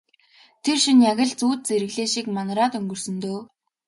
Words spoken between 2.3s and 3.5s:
манараад өнгөрсөн дөө.